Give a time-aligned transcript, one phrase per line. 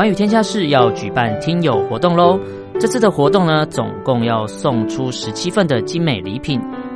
[0.00, 2.40] 寰宇天下室要举办听友活动喽！
[2.80, 6.58] 这次的活动呢，总共要送出十七份的精美礼品。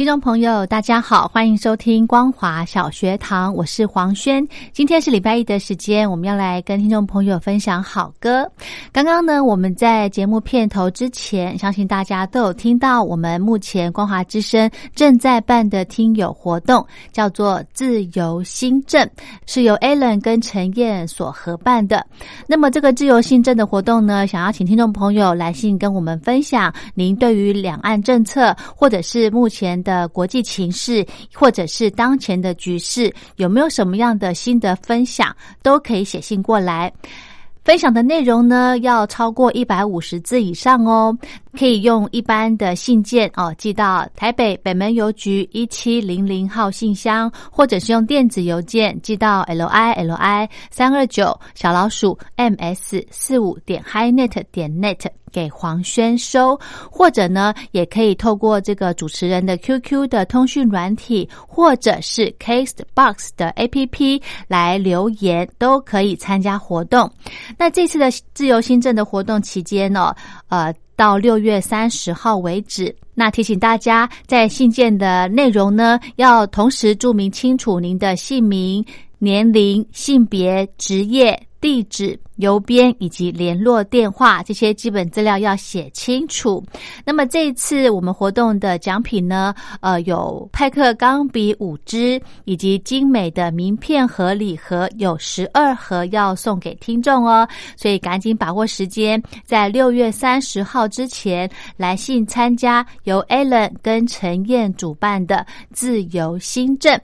[0.00, 4.42] 听众朋友，大家好，欢迎收听光华小学堂，我是黄轩。
[4.72, 8.50] 今天是礼拜一的时间，我们要来跟听众朋友分享好歌。
[8.92, 16.82] 刚刚呢，我们在节目片头之前，相信大家都有听到，我们目前光华之声正在办的听友活动，
[17.12, 19.06] 叫做自由新政，
[19.44, 22.06] 是由 Alan 跟陈燕所合办的。
[22.46, 29.78] 那么这个自由新政的活动呢，想要请听众朋友来信跟我们分享，您对于两岸政策或者是目前。
[29.90, 36.92] 的国际情势，或者是当前的局势，有没有什么样的心得分享，都可以写信过来。
[37.62, 41.16] 分享的内容呢，要超过一百五十字以上哦。
[41.58, 56.58] 可以用一般的信件哦，寄到台北北门邮局一七零零号信箱，或者是用电子邮件寄到 l i l i 三二九小老鼠 m s 四五点 highnet 点 net 给黄轩收，
[56.90, 67.10] 或者呢，也可以透过这个主持人的 QQ 的通讯软体，或者是 Castbox 的 APP 来留言，都可以参加活动。
[67.56, 70.14] 那这次的自由新政的活动期间呢，
[70.48, 70.72] 呃。
[71.00, 72.94] 到六月三十号为止。
[73.14, 78.84] 那提醒大家，在信件的内容呢，要同时注明清楚您的姓名、
[79.18, 81.42] 年龄、性别、职业。
[81.60, 86.64] 地址、邮编以及联络电话这些基本资料要写清楚。
[87.04, 97.46] 那么这一次我们活动的奖品呢，呃，有派克钢笔五支，以及精美的名片盒礼盒有十二盒要送给听众哦。
[97.76, 106.98] 所以赶紧把握时间，在六月三十号之前来信参加由 Allen 跟陈燕主办的自由新政。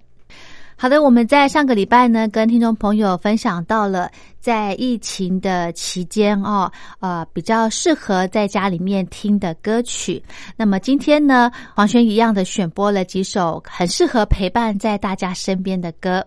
[0.79, 4.11] 好的，我们在上个礼拜呢，跟听众朋友分享到了
[4.41, 6.71] 在疫情的期间哦，
[7.01, 10.23] 呃，比较适合在家里面听的歌曲。
[10.55, 16.23] 那么今天呢，黄轩一样的选播了几首很适合陪伴在大家身边的歌。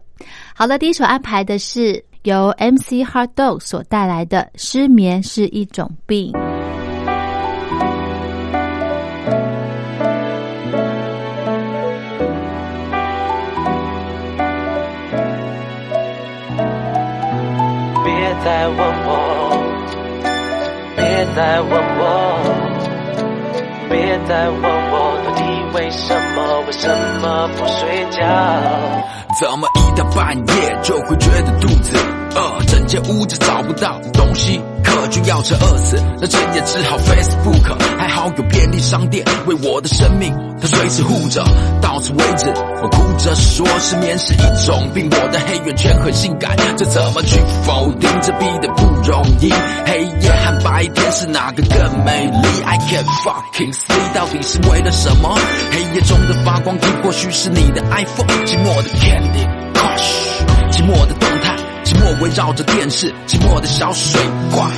[0.55, 6.31] 好了，第一首安排的是由 MC Hard Dog 所带来的《失眠是一种病》。
[18.49, 19.11] 别再问我，
[20.95, 21.05] 别
[21.35, 22.03] 再问我，
[23.87, 24.59] 别再问
[24.89, 25.43] 我，到底
[25.75, 26.59] 为什么？
[26.65, 26.89] 为什
[27.21, 28.25] 么不睡觉？
[29.39, 31.95] 怎么一到半夜就会觉得肚子
[32.35, 32.65] 饿？
[32.65, 36.03] 整间屋子找不到东西，可就要吃饿死。
[36.19, 37.88] 那钱也只好 Facebook。
[38.09, 41.43] 好有便利商店，为我的生命，他随时护着。
[41.81, 42.47] 到此为止，
[42.81, 48.09] 我哭着说失眠是一种病，我的黑眼圈很性感，这怎么去否定？
[48.21, 49.51] 这逼得不容易。
[49.85, 55.35] 黑夜和白天是哪个更美丽？I can't fucking see，到底是为了什么？
[55.71, 61.55] 黑夜中的发光体或许是你的 iPhone，寂寞的 Candy Crush，寂寞的动态，
[61.85, 64.19] 寂寞围绕着电视，寂寞的小水
[64.51, 64.69] 怪，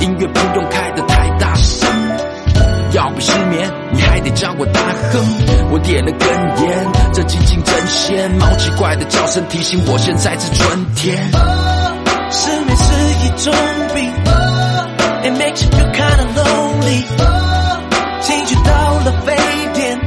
[0.00, 1.93] 音乐不用开得太大声。
[2.94, 4.80] 要不失眠，你还得叫我大
[5.12, 5.20] 哼。
[5.70, 6.28] 我点了根
[6.62, 8.30] 烟，这寂静真鲜。
[8.38, 11.16] 猫奇怪的叫声提醒我现在是春天。
[12.30, 12.92] 失眠是
[13.24, 13.52] 一种
[13.94, 14.12] 病
[15.24, 17.02] ，It makes you kinda lonely，
[18.20, 18.70] 情绪到
[19.04, 19.34] 了沸
[19.74, 19.98] 点，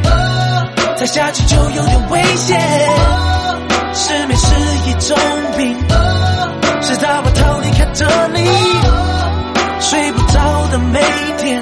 [0.95, 2.57] 再下去就有点危险。
[3.93, 4.45] 失眠是
[4.89, 5.17] 一种
[5.57, 5.77] 病，
[6.81, 8.47] 直到我逃离开这里，
[9.81, 11.01] 睡不着的每
[11.37, 11.61] 天，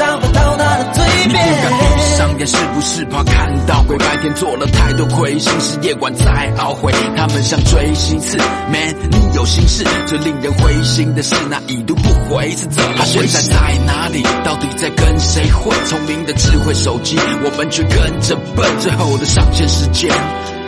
[0.00, 2.16] 还找不到他的嘴你不敢闭。
[2.16, 3.98] 上眼，是不是怕看到鬼？
[3.98, 6.24] 白天做了太多亏心事，夜晚在
[6.56, 6.92] 懊悔。
[7.16, 9.84] 他们像锥心刺，Man，你有心事。
[10.06, 13.28] 最令人灰心的是那已读不回是怎么回事？
[13.28, 14.22] 现在在哪里？
[14.42, 15.76] 到底在跟谁混？
[15.86, 18.66] 聪明的智慧手机，我们却跟着笨。
[18.80, 20.10] 最后的上线时间。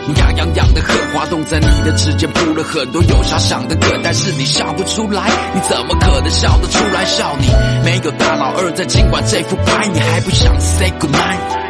[0.05, 7.05] 你牙痒痒的很，滑动在你的指尖铺了很多有遐想的歌，但是你笑不出来，你怎么可能笑得出来？
[7.05, 7.47] 笑你
[7.85, 11.63] 没有大老二在，尽管这副牌你还不想 say good night。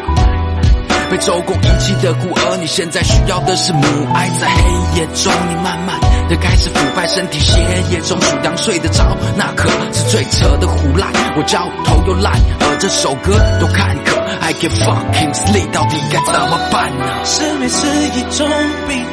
[1.12, 3.84] 被周公遗弃的孤儿，你现在需要的是母
[4.16, 4.28] 爱。
[4.40, 7.54] 在黑夜中，你慢慢的开始腐败，身体血
[7.92, 11.12] 液中数羊睡得着，那可是最扯的胡乱。
[11.38, 14.13] 我焦头又烂，而这首歌多坎坷
[14.44, 17.06] ，I can fucking sleep，到底该怎么办呢？
[17.24, 18.46] 失眠是一种
[18.90, 19.06] 病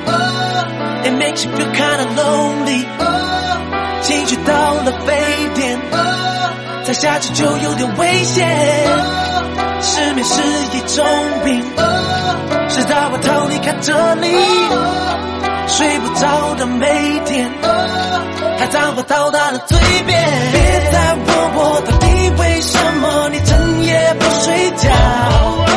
[1.04, 2.84] ，It makes you feel kinda lonely，
[4.02, 5.14] 情绪到了沸
[5.54, 5.78] 点，
[6.84, 8.48] 再下去就有点危险。
[9.80, 10.42] 失眠是
[10.76, 11.06] 一种
[11.44, 11.62] 病，
[12.68, 14.26] 直到我逃离开这里，
[15.68, 17.48] 睡不着的每天，
[18.58, 20.20] 还找不到他的嘴边。
[20.52, 22.06] 别再问我到底
[22.36, 23.38] 为什么你
[24.14, 25.69] 不睡觉。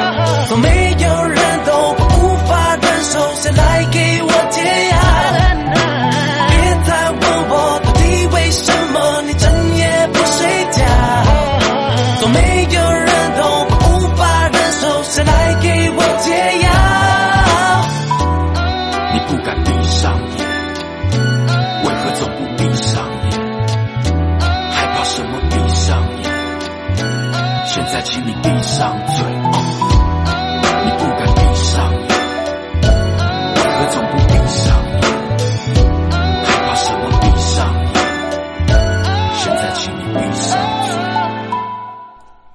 [27.86, 29.26] 现在，请你闭上嘴。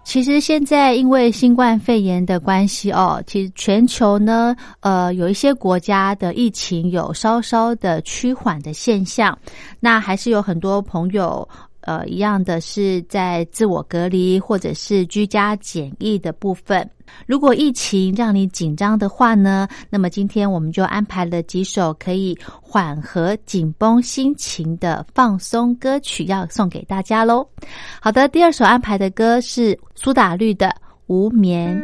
[0.05, 9.39] 其实现在因为新冠肺炎的关系哦，其实全球呢，呃，有一些国家的疫情有稍稍的趋缓的现象，
[9.79, 11.47] 那还是有很多朋友。
[11.83, 16.89] 呃，一样的是在自我隔离或者是居家检疫的部分。
[17.27, 27.49] 如果疫情让你紧张的话呢，那么今天我们就安排了几首可以缓和紧绷心情的放松歌曲，要送给大家喽。
[28.01, 30.67] 好的，第二首安排的歌是苏打绿的
[31.07, 31.75] 《无眠》。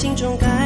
[0.00, 0.59] 心中感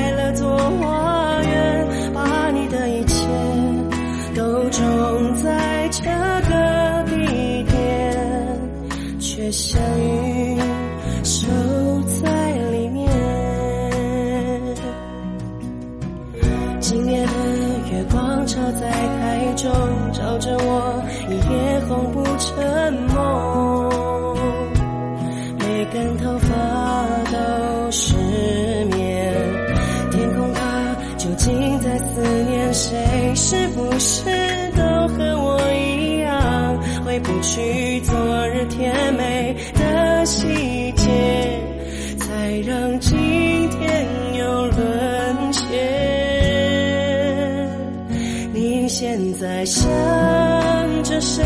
[51.15, 51.45] 着谁？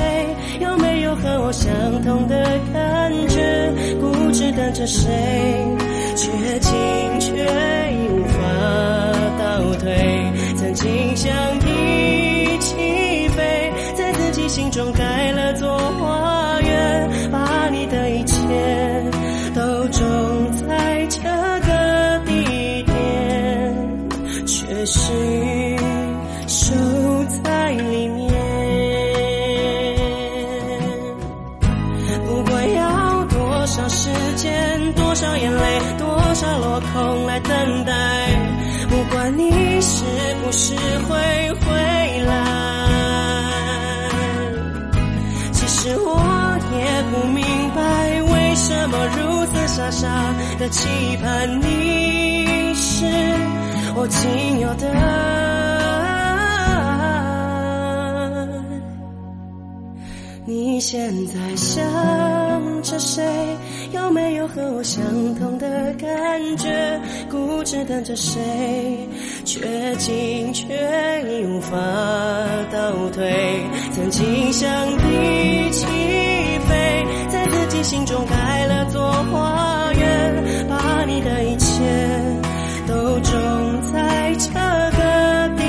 [0.61, 1.71] 有没有和我相
[2.03, 3.71] 同的感觉？
[4.01, 5.07] 固执等着谁？
[6.17, 7.33] 却情却
[8.09, 8.39] 无法
[9.39, 9.93] 倒退。
[10.57, 11.31] 曾经想
[50.71, 53.07] 期盼你是
[53.95, 54.89] 我仅有的。
[60.45, 61.83] 你现在想
[62.83, 63.23] 着谁？
[63.93, 65.03] 有没有和我相
[65.35, 67.01] 同的感觉？
[67.31, 68.41] 固执等着谁？
[69.45, 70.65] 却进却
[71.29, 71.77] 已无法
[72.73, 73.63] 倒退。
[73.93, 75.85] 曾经想一起
[76.67, 79.68] 飞，在自己心中盖了座花，
[80.69, 81.85] 把你的一切
[82.87, 85.63] 都种在这个地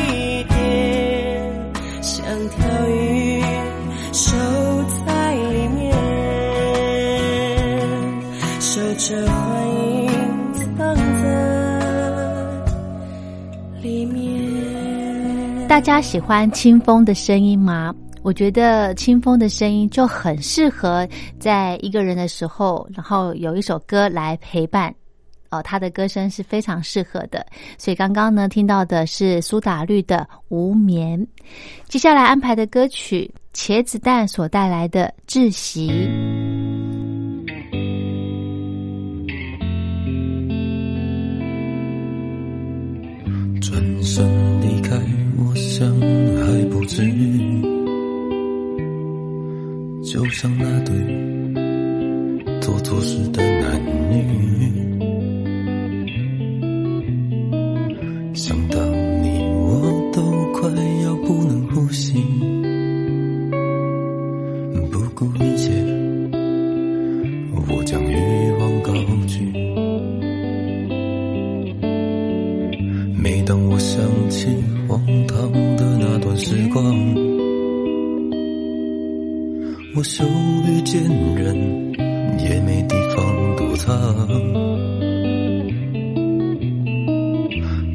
[0.49, 0.53] 点，
[2.01, 3.43] 像条鱼。
[4.11, 4.35] 守
[5.05, 5.93] 在里面，
[8.59, 9.35] 守着幻
[9.69, 10.09] 影
[10.77, 11.01] 藏在
[13.81, 15.67] 里面。
[15.67, 17.93] 大家喜欢清风的声音吗？
[18.21, 21.07] 我觉得清风的声音就很适合
[21.39, 24.93] 在一个人的时候，然后有一首歌来陪伴。
[25.51, 27.43] 哦，他的歌声是非常适合的，
[27.75, 30.17] 所以刚刚呢听到的是苏打绿的
[30.49, 31.19] 《无眠》，
[31.87, 35.89] 接下来安排的歌曲茄子蛋所带来的《窒息》。
[43.59, 44.23] 转身
[44.61, 44.95] 离开，
[45.39, 47.65] 我想还不至于，
[50.11, 50.91] 就像那对
[52.59, 54.25] 做错事的男女。
[58.33, 58.83] 想到
[59.21, 60.19] 你，我都
[60.53, 60.67] 快
[61.03, 62.15] 要不能呼吸，
[79.99, 80.23] 我羞
[80.65, 81.03] 于见
[81.35, 81.91] 人，
[82.39, 83.93] 也没地方躲藏。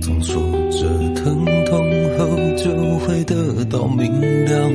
[0.02, 2.26] 总说着疼痛后
[2.58, 4.70] 就会得到明亮，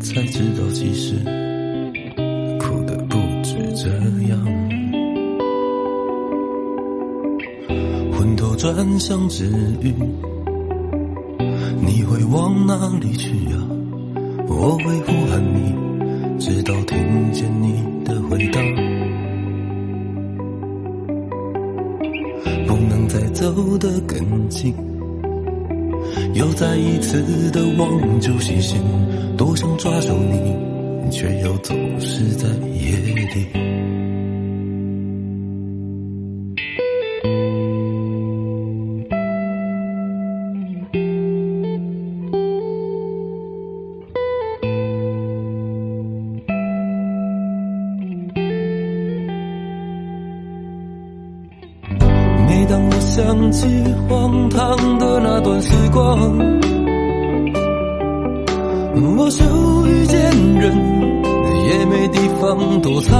[0.00, 1.14] 才知道其实
[2.58, 3.88] 苦的不止这
[4.26, 4.44] 样。
[8.10, 9.44] 昏头转向治
[9.82, 9.94] 愈，
[11.80, 13.56] 你会往哪里去呀、
[14.60, 15.72] 我会呼喊你，
[16.40, 18.60] 直到听见你的回答。
[22.66, 24.74] 不能再走得更近，
[26.34, 27.22] 又再一次
[27.52, 28.80] 的望旧细心，
[29.36, 33.67] 多想抓住你，却又总是在夜里。
[53.18, 53.66] 想起
[54.08, 56.38] 荒唐的那段时光，
[59.16, 59.44] 我羞
[59.88, 60.20] 于见
[60.54, 60.72] 人，
[61.66, 63.16] 也没地方躲藏。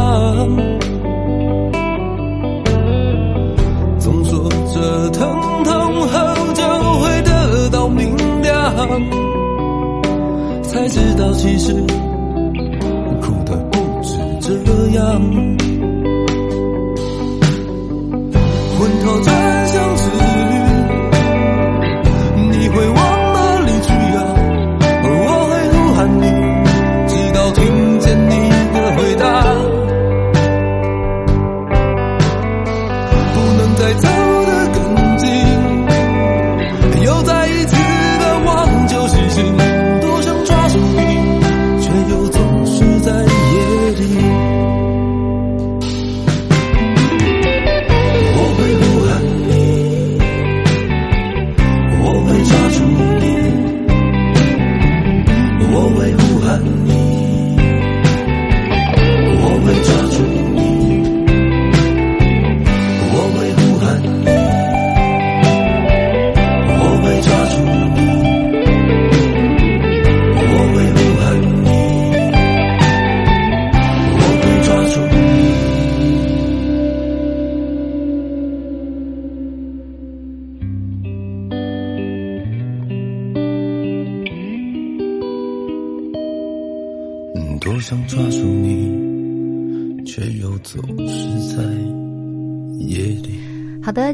[3.98, 5.28] 总说着疼
[5.64, 5.74] 痛
[6.06, 6.62] 后就
[7.00, 8.72] 会得到明亮，
[10.62, 11.74] 才知道其实
[13.20, 14.52] 苦的不止这
[14.96, 15.20] 样。
[18.78, 19.20] 昏头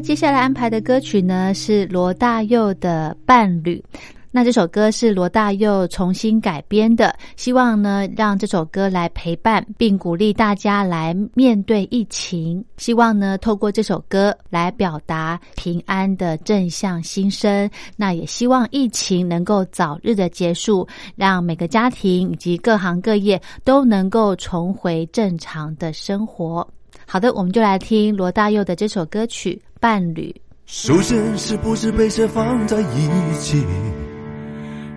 [0.05, 3.83] 接下来安排的歌曲呢是罗大佑的《伴侣》。
[4.29, 17.67] 那这首歌是罗大佑重新改编的，希望呢让这首歌来陪伴并鼓励大家来面对疫情，希望呢透过这首歌来表达平安的正向心声。
[17.95, 26.65] 那也希望疫情能够早日的结束，让每个家庭以及各行各业都能够重回正常的生活。
[27.07, 30.35] 好的，我们就来听罗大佑的这首歌曲《伴侣》。
[30.65, 33.63] 首先是不是被谁放在一起？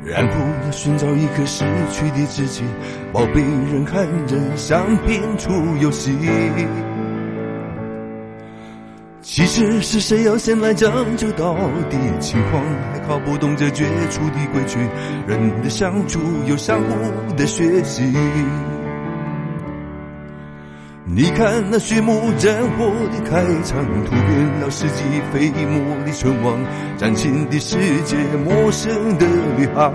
[0.03, 0.35] 然后
[0.73, 2.63] 寻找一颗失去的知己，
[3.13, 5.51] 宝贝人看人像拼出
[5.83, 6.17] 游戏。
[9.21, 11.55] 其实是谁要先来将就到
[11.91, 11.99] 底？
[12.19, 14.79] 情况还搞不懂这绝处的规矩，
[15.27, 18.11] 人的相处有相互的学习。
[21.11, 26.61] 你看那序幕战火的开场，突变了世纪飞沫的存亡，
[26.99, 29.93] 崭新的世界，陌生的旅行。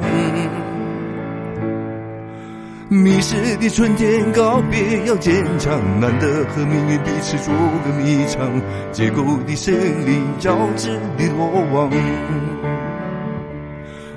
[2.89, 7.53] 迷失的春天，告别要坚强，难得和命运彼此做
[7.85, 9.73] 个迷藏，结构的胜
[10.05, 11.91] 利，交织的落网。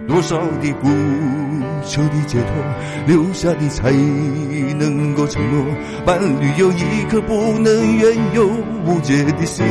[0.08, 0.88] 多少的不
[1.84, 2.48] 求的解脱，
[3.06, 3.90] 留下的才
[4.78, 5.64] 能够承诺。
[6.04, 8.48] 伴侣有一颗不能怨尤
[8.84, 9.64] 无解的心，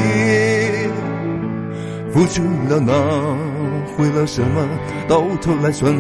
[2.12, 2.94] 付出了拿
[3.96, 4.68] 回了什么？
[5.08, 5.94] 到头来算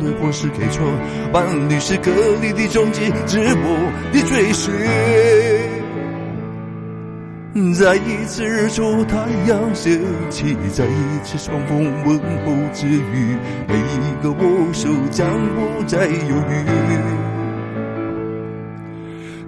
[0.00, 0.84] 对或是给错？
[1.32, 3.72] 伴侣是隔离的终极，直播
[4.12, 4.72] 的追寻。
[7.74, 13.36] 在一次日出太阳升起，在一次重逢问候之余，
[13.68, 16.34] 每一个握手将不再犹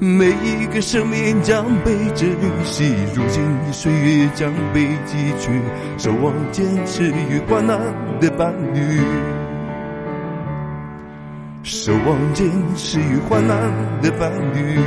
[0.01, 2.29] 豫，每一个生命将被珍
[2.63, 2.95] 惜。
[3.15, 5.59] 如今岁月将被汲取，
[5.97, 7.81] 守望坚持与患难
[8.21, 9.01] 的伴侣，
[11.63, 13.59] 守望坚持与患难
[14.03, 14.79] 的伴侣。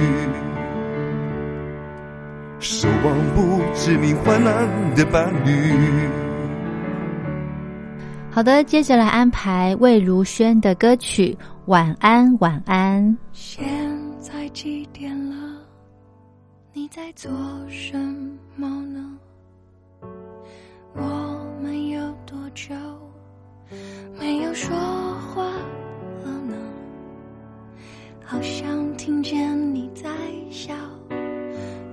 [2.70, 5.50] 守望不知名患难的伴侣。
[8.30, 11.36] 好的，接下来安排魏如萱的歌曲
[11.68, 13.02] 《晚安晚安》。
[13.32, 13.66] 现
[14.20, 15.36] 在几点了？
[16.74, 17.32] 你在做
[17.70, 17.98] 什
[18.58, 19.18] 么呢？
[20.94, 22.76] 我们有多久
[24.20, 24.76] 没有说
[25.34, 25.46] 话
[26.22, 26.54] 了呢？
[28.26, 30.10] 好像听见你在
[30.52, 30.74] 笑。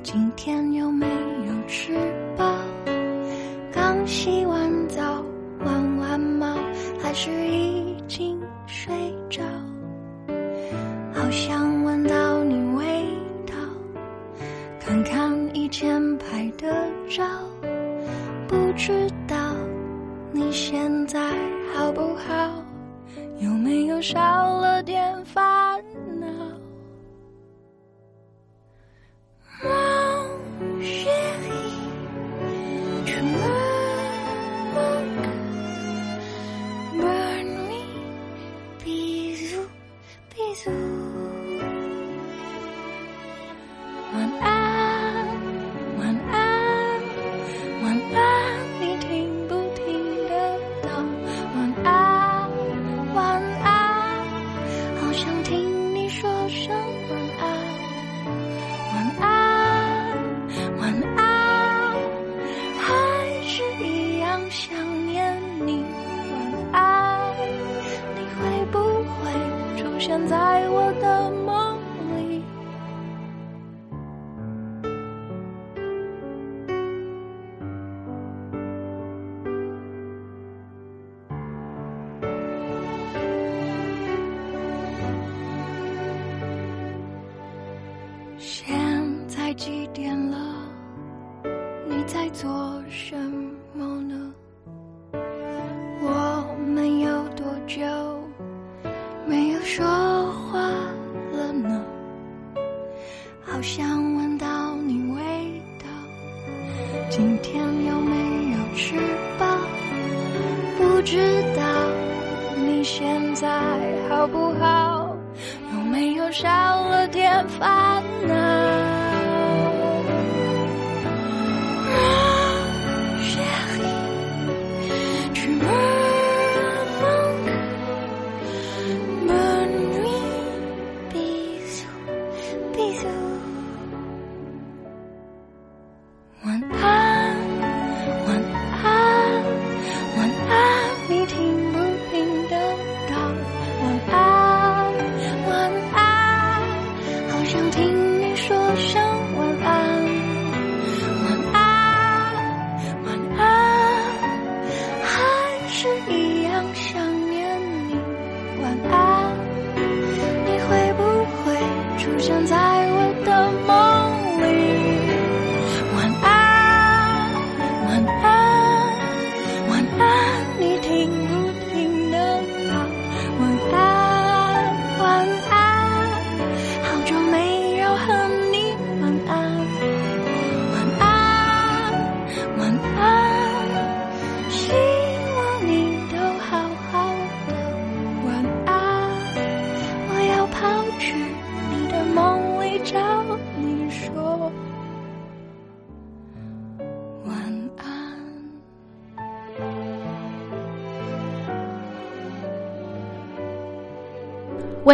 [0.04, 1.94] 今天有没有吃
[2.36, 2.44] 饱？
[3.72, 5.24] 刚洗完澡，
[5.64, 6.58] 玩完猫，
[7.02, 8.94] 还是已经睡
[9.30, 9.42] 着？
[11.14, 11.63] 好像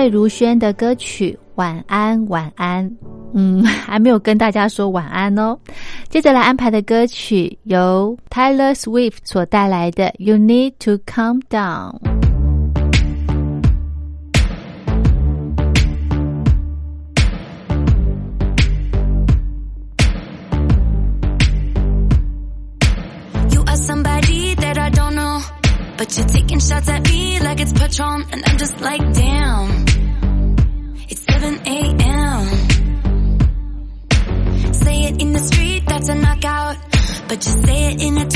[0.01, 2.89] 魏如萱的歌曲《晚安晚安》，
[3.35, 5.55] 嗯，还没有跟大家说晚安哦。
[6.09, 11.99] 接着来安排的歌曲由 Taylor Swift 所带来的《You Need to Calm Down》。
[23.53, 25.43] You are somebody that I don't know.
[25.99, 26.27] But you're
[26.61, 28.27] taking shots at me like it's Patron.
[28.33, 29.85] And I'm just like, damn.
[31.09, 32.47] It's 7 a.m.
[34.75, 36.77] Say it in the street, that's a knockout.
[37.29, 38.29] But just say it in a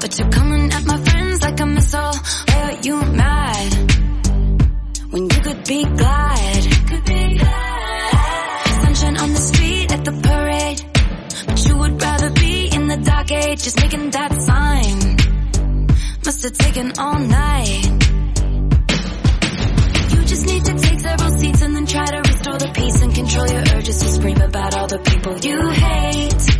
[0.00, 2.14] But you're coming at my friends like a missile.
[2.48, 3.72] Why are you mad?
[5.10, 6.62] When you could be glad.
[6.88, 8.82] Could be glad.
[8.82, 10.80] Sunshine on the street at the parade.
[11.46, 13.62] But you would rather be in the dark age.
[13.62, 15.16] Just making that sign.
[16.24, 17.84] Must have taken all night.
[20.12, 23.14] You just need to take several seats and then try to restore the peace and
[23.14, 26.59] control your urges to scream about all the people you hate.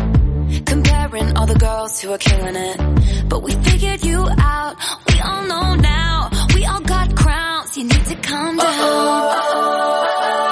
[1.11, 3.27] Comparing all the girls who are killing it.
[3.27, 4.77] But we figured you out.
[5.09, 6.29] We all know now.
[6.55, 7.75] We all got crowns.
[7.75, 8.71] You need to calm down.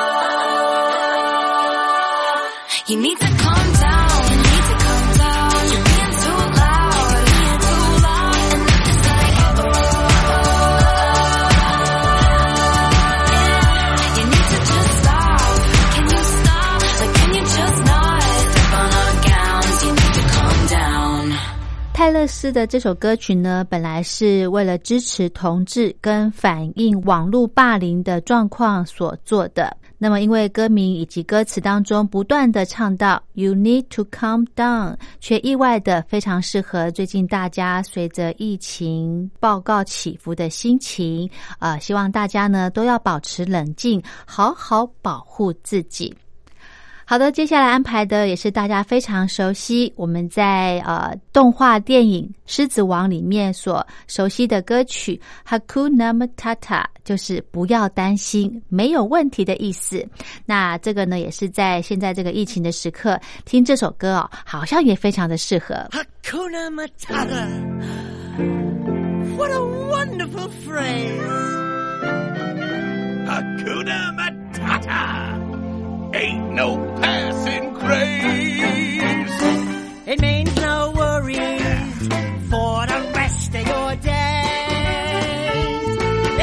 [0.03, 0.08] You
[21.99, 29.75] 泰勒斯的这首歌曲呢，本来是为了支持同志跟反映网络霸凌的状况所做的。
[29.97, 41.29] 那么，因为歌名以及歌词当中不断的唱到 “You need to calm down”，却意外的非常适合最近大家随着疫情报告起伏的心情。
[41.59, 46.15] 呃，希望大家呢都要保持冷静，好好保护自己。
[47.09, 55.19] 好的，接下来安排的也是大家非常熟悉，我们在呃动画电影《狮子王》里面所熟悉的歌曲
[55.59, 60.07] 《Hakuna Matata》，就是不要担心，没有问题的意思。
[60.45, 65.73] 那这个呢，也是在现在这个疫情的时刻听这首歌哦，好像也非常的适合。
[65.89, 67.47] Hakuna Matata.
[69.35, 71.25] What a wonderful phrase.
[73.25, 75.38] Hakuna Matata.
[76.13, 79.41] Ain't no passing craze.
[80.07, 82.07] It means no worries
[82.49, 84.09] for the rest of your days.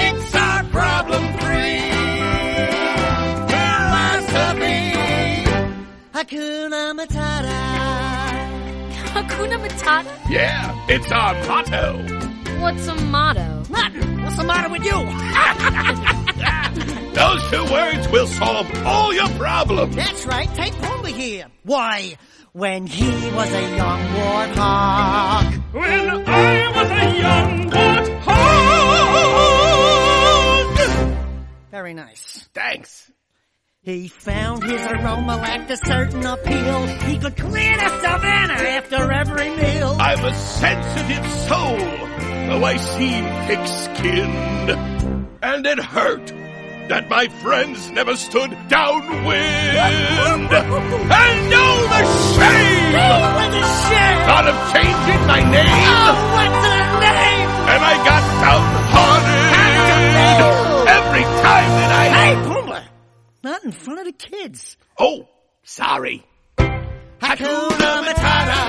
[0.07, 1.81] It's our problem-free
[3.50, 4.92] philosophy.
[6.14, 7.61] Hakuna Matata.
[9.14, 10.12] Hakuna Matata?
[10.31, 11.87] Yeah, it's our motto.
[12.61, 13.62] What's a motto?
[13.68, 14.22] Nothing.
[14.22, 14.98] What's the matter with you?
[17.16, 19.96] Those two words will solve all your problems.
[19.96, 20.48] That's right.
[20.55, 21.46] Take Pumbaa here.
[21.62, 22.18] Why,
[22.52, 25.72] when he was a young warthog.
[25.72, 28.26] When I was a young warthog.
[31.70, 32.46] Very nice.
[32.52, 33.11] Thanks.
[33.81, 36.87] He found his aroma lacked a certain appeal.
[36.87, 39.96] He could clear the savannah after every meal.
[39.98, 44.70] I'm a sensitive soul, though I seem thick-skinned.
[45.42, 46.33] And it hurt
[46.88, 49.37] that my friends never stood downwind.
[49.37, 52.03] and oh, the
[52.37, 52.92] shame!
[52.96, 54.18] What a shame!
[54.27, 57.49] Thought of changing my name, Oh, what's his name?
[57.72, 59.53] and I got downhearted
[60.96, 62.05] every time that I...
[62.14, 62.83] Hey, Pumbaa!
[63.42, 64.77] Not in front of the kids.
[64.99, 65.29] Oh,
[65.64, 66.25] sorry.
[66.59, 68.62] Hakuna Matata.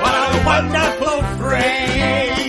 [0.00, 2.39] What a wonderful phrase.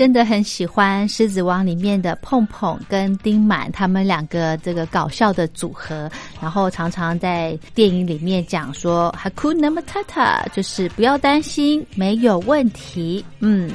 [0.00, 6.10] 真的很喜欢《狮子王》里面的碰碰跟丁满他们两个这个搞笑的组合，
[6.40, 13.22] 然后常常在电影里面讲说 “Hakuna Matata”，就是不要担心，没有问题。
[13.40, 13.70] 嗯。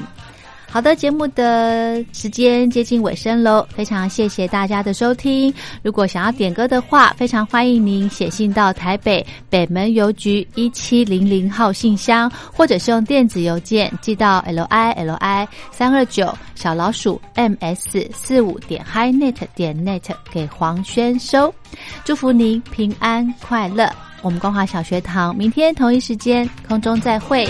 [0.76, 5.54] 好的，节目的时间接近尾声喽，非常谢谢大家的收听。
[5.82, 21.56] 如果想要点歌的话，非常欢迎您写信到台北北门邮局一七零零号信箱，或者是用电子邮件寄到 l i l i 三二九小老鼠 m s 四五点 hi net 点 net 给黄轩收。
[22.04, 23.90] 祝福您平安快乐。
[24.22, 27.48] 我们光华小学堂明天同一时间空中再会。